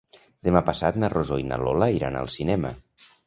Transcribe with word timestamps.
Demà 0.47 0.61
passat 0.69 0.97
na 1.03 1.09
Rosó 1.13 1.37
i 1.43 1.45
na 1.51 1.61
Lola 1.65 1.91
iran 1.99 2.19
al 2.23 2.35
cinema. 2.39 2.73